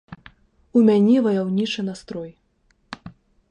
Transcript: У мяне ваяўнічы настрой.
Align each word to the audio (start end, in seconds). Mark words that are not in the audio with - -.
У 0.79 0.83
мяне 0.87 1.17
ваяўнічы 1.27 1.85
настрой. 1.89 2.31